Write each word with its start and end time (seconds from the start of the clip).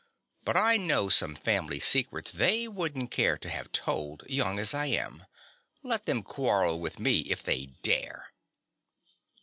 But 0.45 0.57
I 0.57 0.77
know 0.77 1.09
some 1.09 1.35
family 1.35 1.79
secrets 1.79 2.31
they 2.31 2.67
wouldn't 2.67 3.11
care 3.11 3.37
to 3.37 3.47
have 3.51 3.71
told, 3.71 4.23
young 4.25 4.57
as 4.57 4.73
I 4.73 4.87
am. 4.87 5.27
Let 5.83 6.07
them 6.07 6.23
quarrel 6.23 6.79
with 6.79 6.97
me 6.97 7.19
if 7.19 7.43
they 7.43 7.67
dare! 7.83 8.31